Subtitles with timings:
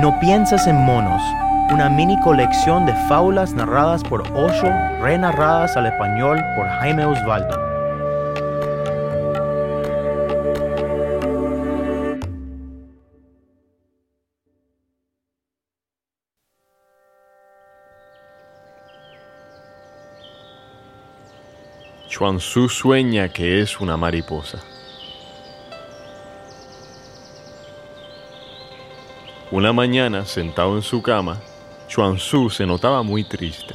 [0.00, 1.20] No piensas en monos,
[1.70, 4.70] una mini colección de fábulas narradas por Osho,
[5.02, 7.54] renarradas al español por Jaime Osvaldo.
[22.08, 24.60] Chuanzu sueña que es una mariposa.
[29.50, 31.40] Una mañana, sentado en su cama,
[31.88, 33.74] Chuanzu se notaba muy triste.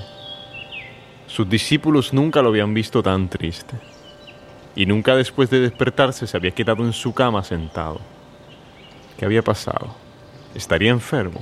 [1.27, 3.75] Sus discípulos nunca lo habían visto tan triste.
[4.75, 7.99] Y nunca después de despertarse se había quedado en su cama sentado.
[9.17, 9.93] ¿Qué había pasado?
[10.53, 11.41] ¿Estaría enfermo?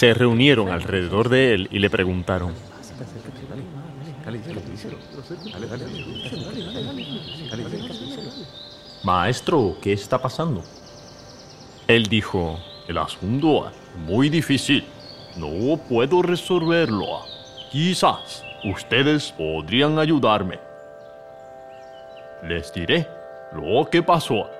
[0.00, 2.54] se reunieron alrededor de él y le preguntaron,
[9.02, 10.62] Maestro, ¿qué está pasando?
[11.88, 14.86] Él dijo, el asunto es muy difícil,
[15.36, 17.06] no puedo resolverlo.
[17.70, 20.58] Quizás ustedes podrían ayudarme.
[22.42, 23.08] Les diré
[23.52, 24.50] lo que pasó.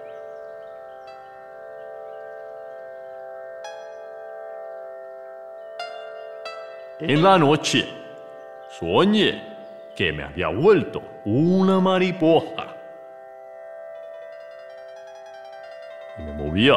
[6.99, 7.87] En la noche
[8.79, 9.43] soñé
[9.95, 12.70] que me había vuelto una mariposa
[16.19, 16.77] y me movía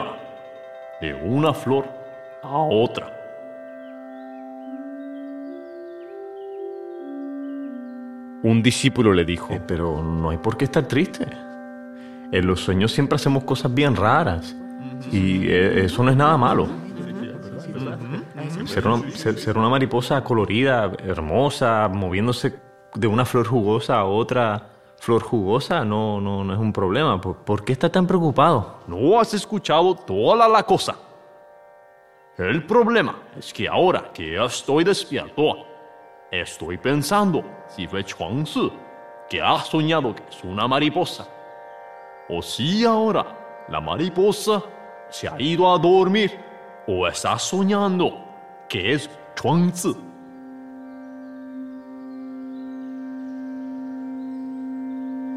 [1.02, 1.86] de una flor
[2.44, 3.10] a otra.
[8.44, 11.26] Un discípulo le dijo, Eh, pero no hay por qué estar triste.
[12.32, 14.56] En los sueños siempre hacemos cosas bien raras
[15.12, 16.68] y eh, eso no es nada malo.
[18.66, 22.54] Ser una, ser- ser una mariposa colorida, hermosa, moviéndose
[22.96, 24.70] de una flor jugosa a otra
[25.04, 27.20] flor jugosa, no, no, no es un problema.
[27.20, 28.78] ¿Por, qué está tan preocupado?
[28.88, 30.96] No has escuchado toda la cosa.
[32.38, 35.58] El problema es que ahora que estoy despierto,
[36.32, 38.72] estoy pensando si fue Chuangzi
[39.30, 41.28] que ha soñado que es una mariposa.
[42.30, 44.64] O si ahora la mariposa
[45.10, 46.32] se ha ido a dormir
[46.88, 48.24] o está soñando
[48.70, 50.13] que es Chuangzi.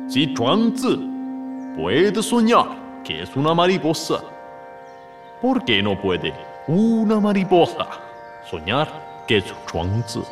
[0.08, 1.10] Si Chuangzi
[1.76, 4.22] puede soñar que es una mariposa,
[5.40, 6.32] ¿por qué no puede
[6.68, 7.88] una mariposa
[8.48, 10.22] soñar que es Chuangzi?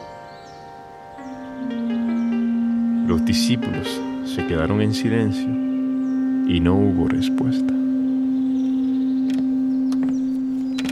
[3.07, 5.49] los discípulos se quedaron en silencio
[6.49, 7.73] y no hubo respuesta.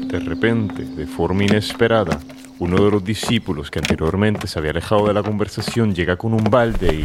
[0.09, 2.21] De repente, de forma inesperada,
[2.59, 6.45] uno de los discípulos que anteriormente se había alejado de la conversación llega con un
[6.45, 7.05] balde y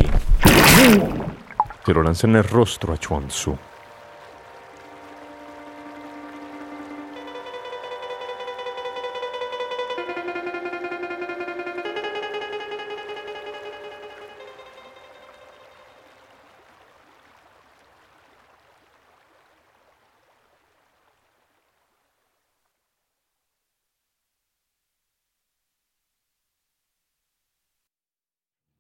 [1.87, 3.57] se lo lanza en el rostro a Chuanzu.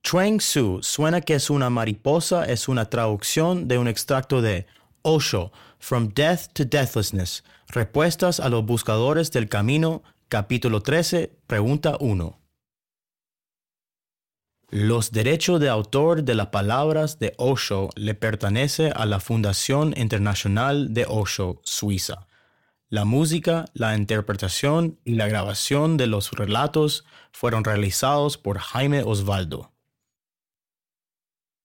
[0.09, 4.65] Chuang Tzu suena que es una mariposa es una traducción de un extracto de
[5.01, 12.39] Osho, From Death to Deathlessness, Respuestas a los Buscadores del Camino, capítulo 13, pregunta 1.
[14.69, 20.93] Los derechos de autor de las palabras de Osho le pertenece a la Fundación Internacional
[20.93, 22.27] de Osho, Suiza.
[22.87, 27.03] La música, la interpretación y la grabación de los relatos
[27.33, 29.73] fueron realizados por Jaime Osvaldo.